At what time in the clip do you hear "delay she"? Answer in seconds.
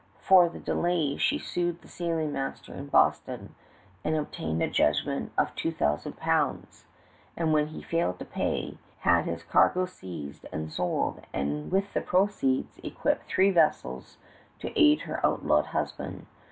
0.57-1.37